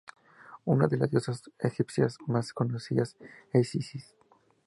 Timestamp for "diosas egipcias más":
1.11-2.53